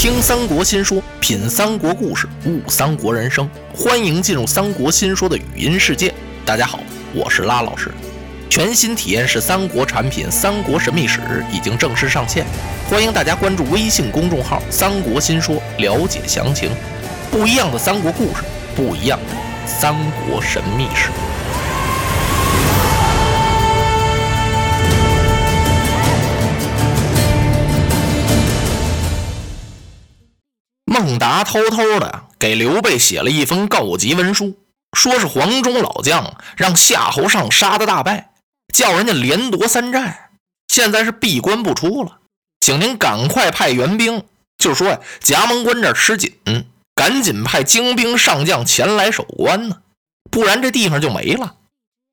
[0.00, 3.46] 听三国新说，品三国故事，悟三国人生。
[3.74, 6.10] 欢迎进入三国新说的语音世界。
[6.42, 6.80] 大家好，
[7.12, 7.90] 我是拉老师。
[8.48, 11.18] 全新体验式三国产品《三国神秘史》
[11.52, 12.46] 已经正式上线，
[12.88, 16.70] 欢迎大家关注微信公众号“三国新说”了解详情。
[17.30, 18.42] 不一样的三国故事，
[18.74, 19.36] 不一样的
[19.66, 19.94] 三
[20.26, 21.10] 国神秘史。
[31.00, 34.58] 孟达偷偷的给刘备写了一封告急文书，
[34.96, 38.32] 说是黄忠老将让夏侯尚杀的大败，
[38.74, 40.30] 叫人家连夺三寨，
[40.68, 42.18] 现在是闭关不出了，
[42.60, 44.24] 请您赶快派援兵，
[44.58, 46.34] 就说呀，夹门关这吃紧，
[46.94, 49.78] 赶紧派精兵上将前来守关呢，
[50.30, 51.54] 不然这地方就没了。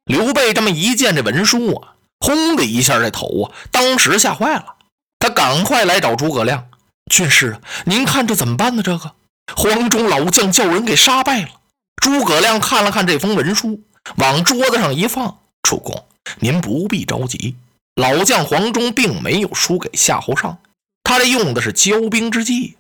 [0.06, 4.76] 刘备这么一见这文书啊，轰的一下，这头啊，当时吓坏了，
[5.20, 6.70] 他赶快来找诸葛亮。
[7.10, 8.84] 军师啊，您看这怎么办呢？
[8.84, 9.14] 这个
[9.56, 11.50] 黄忠老将叫人给杀败了。
[11.96, 13.82] 诸葛亮看了看这封文书，
[14.18, 16.06] 往桌子上一放：“主公，
[16.40, 17.56] 您不必着急，
[17.96, 20.60] 老将黄忠并没有输给夏侯尚，
[21.04, 22.78] 他这用的是骄兵之计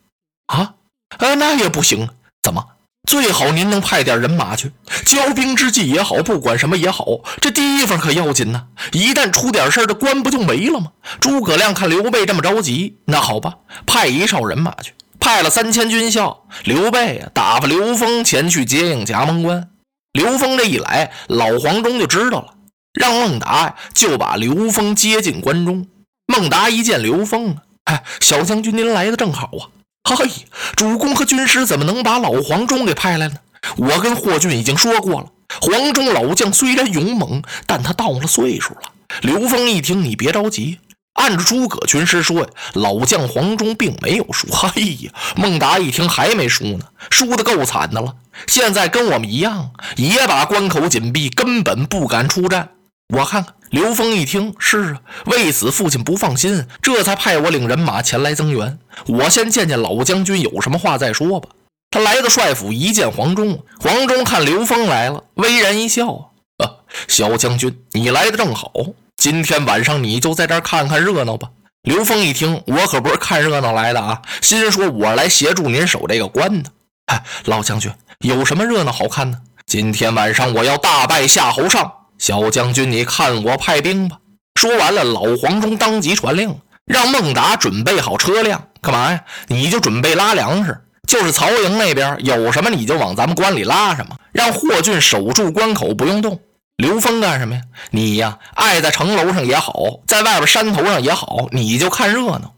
[0.47, 0.75] 啊。
[1.17, 2.09] 呃，那也不行，
[2.43, 2.67] 怎么？
[3.07, 4.73] 最好您能派点人马去。
[5.05, 7.05] 骄兵之计也好，不管什么也好，
[7.39, 8.65] 这地方可要紧呐。
[8.91, 10.91] 一旦出点事儿，这关不就没了吗？
[11.21, 13.55] 诸葛亮看刘备这么着急，那好吧，
[13.85, 16.43] 派一哨人马去，派了三千军校。
[16.65, 19.69] 刘备啊，打发刘封前去接应葭萌关。
[20.11, 22.55] 刘封这一来，老黄忠就知道了，
[22.93, 25.87] 让孟达呀就把刘封接进关中。
[26.25, 29.76] 孟达一见刘封啊，哎，小将军您来的正好啊。
[30.15, 30.29] 嘿，
[30.75, 33.35] 主公和军师怎么能把老黄忠给派来呢？
[33.75, 35.27] 我跟霍俊已经说过了，
[35.61, 38.81] 黄忠老将虽然勇猛，但他到了岁数了。
[39.21, 40.79] 刘封一听，你别着急，
[41.13, 44.47] 按照诸葛军师说呀，老将黄忠并没有输。
[44.51, 48.15] 嘿呀，孟达一听还没输呢，输的够惨的了。
[48.47, 52.69] 现在跟我们一样，也把关口紧闭，根本不敢出战。
[53.15, 53.53] 我看看。
[53.69, 58.79] 刘峰一听，是啊，为此父亲不放心，这才派我领人马前来增援。
[59.05, 61.49] 我先见见老将军，有什么话再说吧。
[61.91, 66.31] 他来到帅府，一见黄忠，黄忠看刘峰来了，微然一笑
[66.63, 68.71] ：“啊，小将军，你来的正好，
[69.17, 71.49] 今天晚上你就在这儿看看热闹吧。”
[71.83, 76.69] 刘峰一听，我可不是看热闹来的啊，心说：“我来协助您守这个关的。”
[77.07, 79.39] 哎，老将军，有什么热闹好看呢？
[79.65, 81.91] 今天晚上我要大败夏侯尚。
[82.17, 84.19] 小将军，你看我派兵吧。
[84.59, 89.23] 说完了，老黄忠当即传令，让孟达准备好车辆，干嘛呀？
[89.47, 94.17] 你就准备拉粮食，就是曹营那边有什么你就往咱们关里拉什么。
[94.31, 96.39] 让霍峻守住关口，不用动。
[96.77, 97.61] 刘封干什么呀？
[97.91, 99.73] 你呀，爱在城楼上也好，
[100.05, 102.53] 在外边山头上也好，你就看热闹。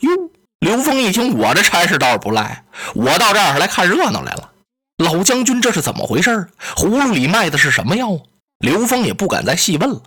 [0.00, 0.10] 哟，
[0.60, 4.50] 刘封一听，我这差事倒是不赖，我到这儿来看热闹来了。
[4.98, 6.48] 老将军，这是怎么回事？
[6.76, 8.18] 葫芦里卖的是什么药啊？
[8.64, 10.00] 刘封也不敢再细问了，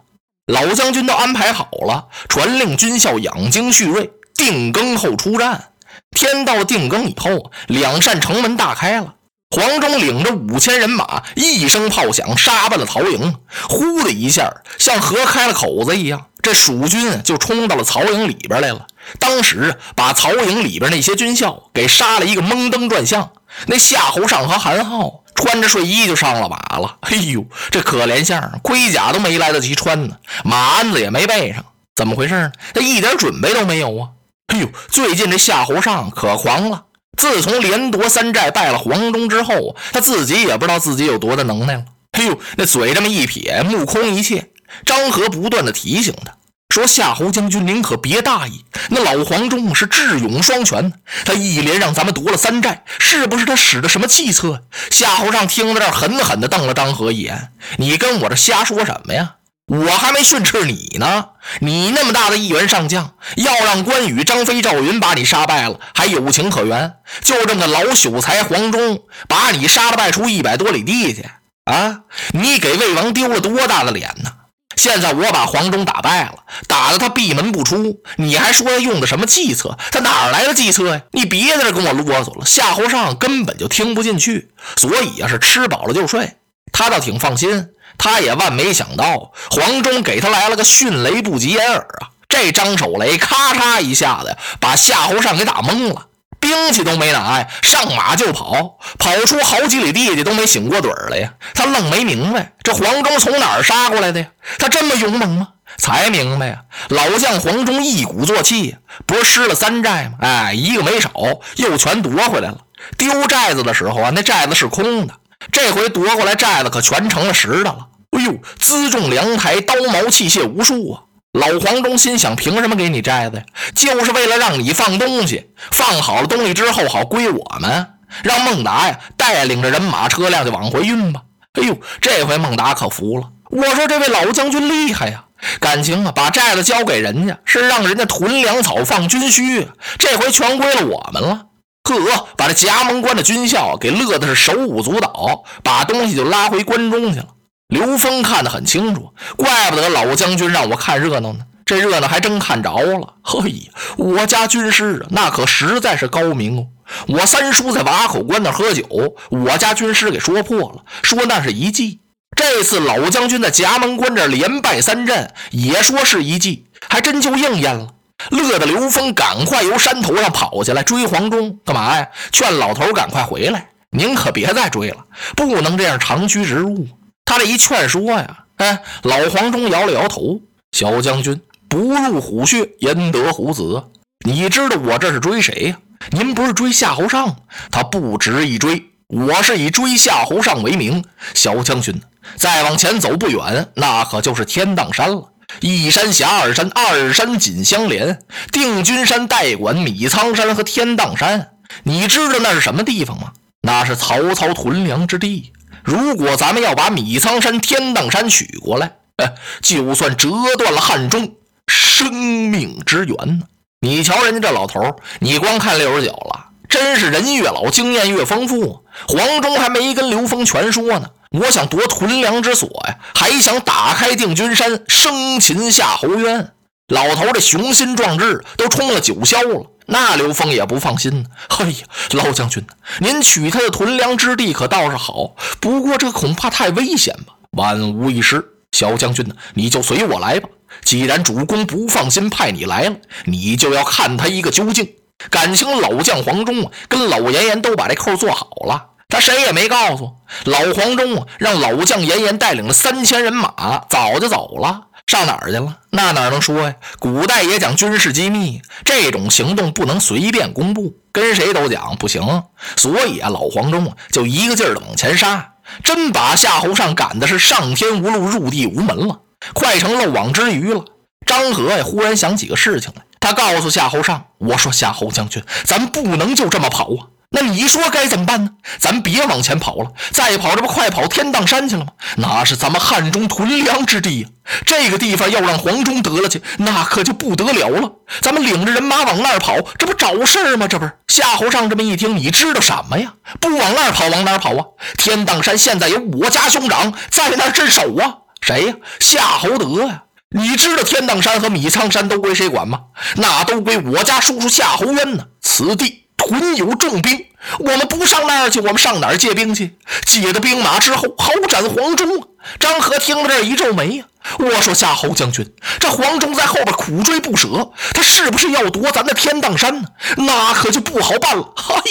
[0.48, 5.70] 老将军都安排好了，传令军校养精蓄锐，定更后出战。
[6.10, 9.14] 天到定更以后，两扇城门大开了，
[9.56, 13.36] 黄忠领着五千人马，一声炮响，杀奔了曹营。
[13.70, 18.88] 呼的一下，像河开了口子一样，这蜀军就冲到了曹营里边来了。
[19.20, 23.30] 当时把曹营里边那些军校给杀了一个蒙登转向。
[23.68, 25.24] 那夏侯尚和韩浩。
[25.38, 31.64] 穿着睡衣就上了马了， 哎呦，这可怜相，盔甲都没来得及穿呢，马鞍子也没备上，
[31.96, 32.52] 怎么回事呢？
[32.74, 34.10] 他一点准备都没有啊！
[34.48, 36.86] 哎呦，最近这夏侯尚可狂了，
[37.18, 41.86] 自从连夺三寨败了黄忠之后，他自己也不知道自己有多大能耐了。
[42.14, 44.50] 哎呦，那嘴这么一撇，目空一切。
[44.86, 46.37] 张合不断的提醒他。
[46.70, 48.64] 说夏侯将军，您可别大意。
[48.90, 50.94] 那老黄忠是智勇双全，
[51.26, 54.62] 他一连让咱们夺了三寨，是不是他使的什么计策？
[54.92, 59.36] 夏侯尚听到这儿，狠狠地瞪了张合一眼：“你跟我这瞎说什么呀？
[59.66, 61.30] 我还没训斥你呢！
[61.62, 66.94] 你那么大的一员上将，要让关羽、张飞、赵云把你杀败了，还有情可原。
[67.22, 71.26] 就这么个老朽才黄忠，把你杀了败出一百多里地去
[71.66, 72.02] 啊！
[72.34, 74.32] 你给魏王丢了多大的脸呢？”
[74.78, 76.36] 现在我把黄忠打败了，
[76.68, 79.78] 打得他闭门不出，你还说他用的什么计策？
[79.92, 81.02] 他哪来的计策呀？
[81.12, 82.46] 你别在这跟我啰嗦了。
[82.46, 86.36] 夏侯尚根本就听不进去，所以呀是吃饱了就睡。
[86.72, 92.14] 他倒挺放心，他也万没想到黄忠给他来了个迅雷不及掩耳啊！
[92.30, 96.08] 这张手雷咔嚓一下子把夏侯尚给打懵了。
[96.48, 101.34] 兵器都没拿呀，上马就跑，跑出好几里地去都没醒过盹来呀。
[101.54, 104.28] 他愣没明白，这黄忠从哪儿杀过来的呀？
[104.58, 105.50] 他这么勇猛吗？
[105.78, 110.20] 才明白呀，老将黄忠一鼓作气，不是失了三寨吗？
[110.22, 111.12] 哎，一个没少，
[111.58, 112.60] 又全夺回来了。
[112.98, 115.16] 丢寨子的时候啊，那寨子是空的，
[115.52, 117.88] 这回夺过来寨子可全成了实的了。
[118.12, 121.02] 哎呦，辎重粮台，刀矛器械无数啊！
[121.34, 123.44] 老黄忠心想：凭什么给你寨子呀？
[123.76, 127.88] 就是为了让你放东西，放好了东西之后好归我们，
[128.24, 131.22] 让孟达呀带领着人马车辆就往回运吧。
[131.54, 133.30] 哎呦，这回孟达可服了。
[133.50, 135.26] 我说这位老将军厉害呀，
[135.60, 139.68] 感情啊把寨子交给人家是让人家囤粮草放军需，
[140.00, 141.46] 这回全归了我们了。
[141.84, 147.28] 呵，把这夹门关的军校给乐的是手舞足蹈，把东西就拉回关中去了。
[147.68, 151.40] 刘峰看得很清楚，怪不得老将军让我看热闹呢。
[151.66, 153.16] 这热闹还真看着了。
[153.22, 156.68] 嘿，我家军师啊，那可实在是高明哦。
[157.10, 158.86] 我三叔在瓦口关那喝酒，
[159.30, 162.00] 我家军师给说破了，说那是一计。
[162.38, 167.90] 这次老将军在夹门关这连败三阵，也说是一计，还真就应验了。
[168.32, 172.08] 乐得刘峰赶快由山头上跑下来追黄忠，干嘛呀？
[172.32, 175.04] 劝老头赶快回来，您可别再追了，
[175.36, 176.88] 不能这样长驱直入。
[177.28, 180.40] 他这一劝说呀，哎，老黄忠摇了摇头。
[180.72, 183.84] 小将军不入虎穴，焉得虎子？
[184.26, 185.78] 你知道我这是追谁呀？
[186.12, 187.36] 您不是追夏侯尚？
[187.70, 191.04] 他不值一追，我是以追夏侯尚为名。
[191.34, 192.02] 小将军，
[192.38, 195.30] 再往前走不远，那可就是天荡山了。
[195.60, 198.22] 一山狭二山，二山紧相连，
[198.54, 201.50] 定军山代管米仓山和天荡山。
[201.84, 203.34] 你知道那是什么地方吗？
[203.62, 205.52] 那是曹操屯粮之地。
[205.88, 211.36] 如果咱们要把米仓山、天荡山取过来，哎， 就算折断了汉中
[211.66, 213.46] 生命之源呢。
[213.80, 218.84] 你瞧人家这老头你光看六十九了，真是人越老经验越丰富。
[219.08, 226.52] 黄忠还没跟刘封全说呢，我想夺屯粮之所呀，还想打开定军山，生擒夏侯渊。
[226.90, 229.72] 老头这雄心壮志都冲了九霄了。
[229.88, 231.30] 那刘峰也不放心呢。
[231.50, 231.80] 嘿呀，
[232.12, 232.66] 老将军，
[233.00, 237.34] 您取他的屯粮之地可倒是好，不过这恐怕太危险吧。
[237.52, 240.50] 万无一失，小将军呢，你就随我来吧。
[240.84, 242.96] 既然主公不放心派你来了，
[243.26, 244.94] 你就要看他一个究竟。
[245.32, 250.14] 感情老将黄忠啊，跟老严严都把这扣做好了，他谁也没告诉
[250.44, 254.87] 老黄忠啊，让老将严严带领了三千人马早就走了。
[255.08, 255.78] 上哪儿去了？
[255.90, 256.76] 那哪能说呀？
[257.00, 262.44] 古代也讲军事机密，这种行动不能随便公布，跟谁都讲不行。
[262.76, 269.22] 所以啊，老黄忠，就一个劲儿的往前杀，真把夏侯尚赶的是上天无路，入地无门了，
[269.54, 270.84] 快成漏网之鱼了。
[271.26, 278.52] 张合呀，忽然想起个事情来，他告诉夏侯尚：“我说夏侯将军，咱不能就这么跑啊。”那你说该怎么办呢？
[278.80, 281.92] 咱别往前跑了，再跑这不快跑天荡山去了吗？
[282.16, 284.30] 那是咱们汉中屯粮之地呀，
[284.66, 287.92] 这个地方要让黄忠得了去，那可就不得了了。
[288.22, 290.70] 咱们领着人马往那儿跑，这不找事儿吗？
[290.70, 293.14] 这不是夏侯尚这么一听，你知道什么呀？
[293.42, 294.64] 不往那儿跑，往哪儿跑啊？
[294.98, 298.20] 天荡山现在有我家兄长在那儿镇守啊。
[298.40, 298.76] 谁呀？
[299.02, 300.04] 夏侯德呀。
[300.30, 302.80] 你知道天荡山和米仓山都归谁管吗？
[303.16, 305.26] 那都归我家叔叔夏侯渊呢。
[305.42, 306.07] 此地。
[306.18, 307.26] 屯有重兵，
[307.60, 309.78] 我们不上那儿去，我们上哪儿借兵去？
[310.06, 312.28] 借了兵马之后，好斩黄忠啊！
[312.60, 314.06] 张合听到这一皱眉呀，
[314.40, 319.88] 我说夏侯将军，这黄忠在后边苦追不舍，他是不是要夺咱的天荡山呢？
[320.18, 321.54] 那可就不好办了。
[321.56, 321.82] 哎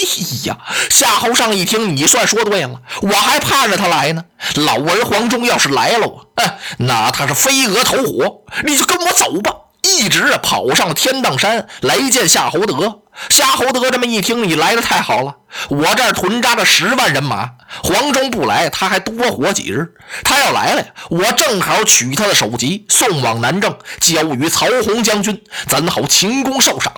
[0.44, 0.58] 呀，
[0.90, 4.24] 夏侯尚一听，你算说对了，我还盼着他来呢。
[4.56, 9.52] 老儿黄忠要是来了，哎，那他是飞蛾投火，你就跟我走吧。
[9.82, 13.02] 一直跑上了天荡山来见夏侯德。
[13.28, 15.35] 夏侯德这么一听，你来的太好了，
[15.68, 17.50] 我这儿屯扎着十万人马，
[17.82, 19.94] 黄忠不来，他还多活几日。
[20.23, 26.92] 他要来了，我正好取他的首级送往南郑，交与曹洪将军，咱好勤功受赏。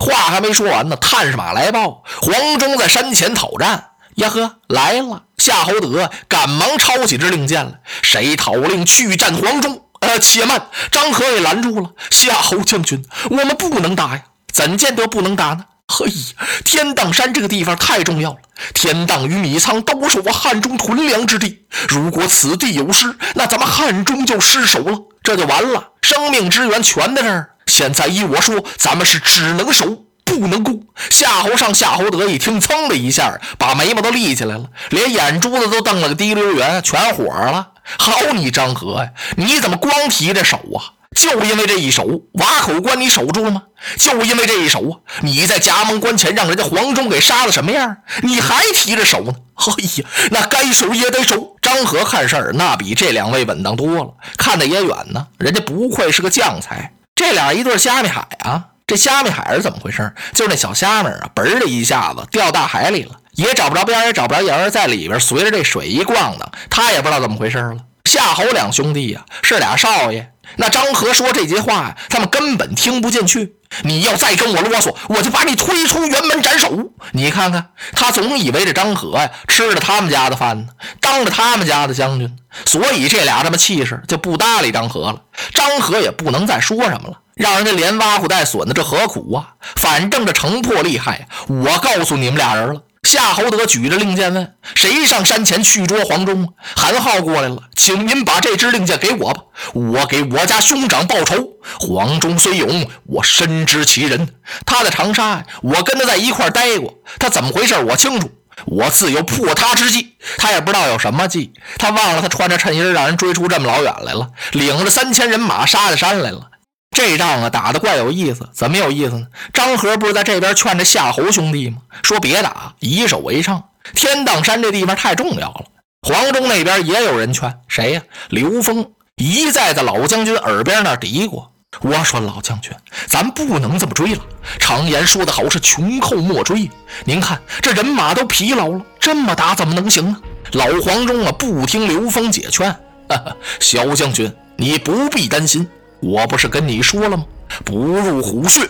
[0.00, 3.90] 话还没说完呢，探视马来报，黄忠在山前讨战。
[4.16, 5.22] 呀呵，来了！
[5.36, 9.82] 夏侯德赶忙抄起支令箭来，谁讨令去战黄忠？
[10.00, 10.68] 呃，且慢！
[10.90, 11.90] 张合也拦住了。
[12.10, 14.22] 夏侯将军，我们不能打呀！
[14.58, 15.64] 怎见得不能打呢？
[15.86, 18.38] 嘿呀，天荡山这个地方太重要了，
[18.74, 21.60] 天荡与米仓都是我汉中屯粮之地。
[21.88, 27.50] 如果此地有失，那咱们汉中就失守了，这就完了，生命之源全在这儿。
[27.66, 30.06] 现在依我说，咱们是只能守。
[30.24, 30.82] 不能攻！
[31.08, 37.68] 夏侯尚、夏侯德一听，噌的一下，把眉毛都立起来了，连眼珠子都瞪了个滴溜圆，全火了。
[37.96, 40.97] 好你张合呀，你怎么光提这手啊？
[41.16, 43.62] 就因为这一手，瓦口关你守住了吗？
[43.96, 47.96] 就因为这一手啊，你在夹门关前让人家黄忠给杀了什么样？
[48.22, 49.32] 你还提着手呢？
[49.56, 51.56] 哎呀，那该守也得守。
[51.60, 55.26] 张合看事儿那比这两位稳当多了，看得也远呢。
[55.38, 56.92] 人家不愧是个将才。
[57.14, 60.12] 这俩一对虾米海啊，这虾米海是怎么回事？
[60.34, 67.78] 就是那小虾米啊，嘣的一下子掉大海里了，也找不着边，也找不着沿，在里边随着这水一逛荡，他也不知道怎么回事了。
[68.08, 70.32] 夏侯两兄弟呀，是俩少爷。
[70.56, 73.56] 那张合说这些话呀，他们根本听不进去。
[73.82, 76.90] 你要再跟我啰嗦，我就把你推出辕门斩首。
[77.12, 80.68] 你看看，他总以为这张合呀吃着他们家的饭呢，
[81.02, 82.34] 当着他们家的将军，
[82.64, 85.20] 所以这俩这么气势，就不搭理张合了。
[85.52, 89.52] 张合也不能再说什么了，让人家连挖苦带损的，这何苦啊？
[89.76, 92.80] 反正这城破厉害，我告诉你们俩人了。
[93.10, 101.36] 夏侯德举着令箭问：“谁上山前去捉黄忠？”韩浩过来了，请您把这支令箭给我吧，我给我家兄长报仇。
[101.80, 104.28] 黄忠虽勇，我深知其人。
[104.66, 108.30] 他在长沙，我跟他在一块待过，他怎么回事我清楚。
[108.66, 110.16] 我自有破他之计。
[110.36, 116.50] 他也不知道有什么计，他忘了他穿着衬衣让人追出这么老远来了，领着三千人马杀下山来了。
[116.98, 119.28] 这仗啊打得怪有意思，怎么有意思呢？
[119.52, 121.76] 张合不是在这边劝着夏侯兄弟吗？
[122.02, 123.62] 说别打，以守为上。
[123.94, 125.64] 天荡山这地方太重要了。
[126.02, 128.02] 黄忠那边也有人劝，谁呀？
[128.30, 131.46] 刘封一再在老将军耳边那嘀咕
[131.82, 132.72] ：“我说老将军，
[133.06, 134.20] 咱不能这么追了。
[134.58, 136.68] 常言说得好，是穷寇莫追。
[137.04, 142.68] 您看这人马都疲劳了，这么打怎么能行呢？”老黄忠啊，不听刘封解劝，
[143.08, 145.64] 哈哈，小将军，你不必担心。
[146.00, 147.24] 我不是跟你说了吗？
[147.64, 148.60] 不入虎穴，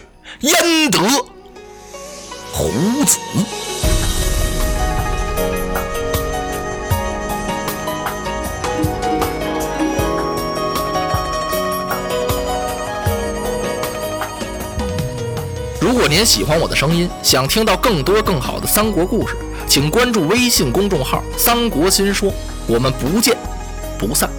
[0.41, 0.99] 焉得
[2.53, 2.71] 虎
[3.05, 3.19] 子？
[15.81, 22.33] 如果您喜欢我的声音，想听到更多更好的三国故事，请关注微信公众号“三国新说”。
[22.67, 23.37] 我们不见
[23.99, 24.31] 不散。